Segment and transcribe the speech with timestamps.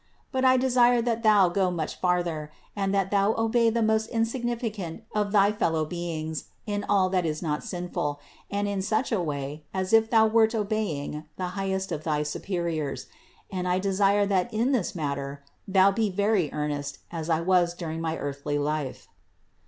[0.31, 4.73] But I desire that thou go much farther, and that thou obey the most insignifi
[4.73, 8.19] cant of thy fellow beings in all that is not sinful,
[8.49, 11.49] and in 196 CITY OF GOD such a way, as if thou wert obeying the
[11.53, 13.05] highest of thy superiors;
[13.51, 18.01] and I desire that in this matter thou be very earnest, as I was during
[18.01, 19.07] my earthly life.